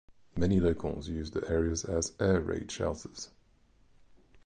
Many 0.35 0.59
locals 0.59 1.09
used 1.09 1.33
the 1.33 1.47
areas 1.47 1.85
as 1.85 2.13
air-raid 2.19 2.71
shelters. 2.71 3.29